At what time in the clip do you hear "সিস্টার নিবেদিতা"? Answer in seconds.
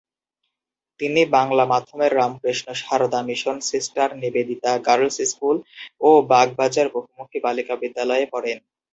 3.69-4.71